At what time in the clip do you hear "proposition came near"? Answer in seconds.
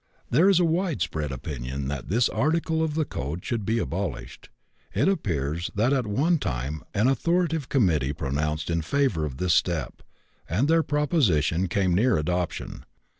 10.81-12.17